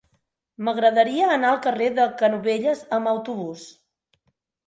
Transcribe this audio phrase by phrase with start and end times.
[0.67, 3.67] M'agradaria anar al carrer de Canovelles amb autobús.